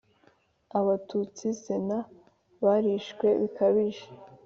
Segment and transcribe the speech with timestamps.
[0.79, 1.99] Abatutsi Sena
[2.63, 4.05] barishwe bikabije.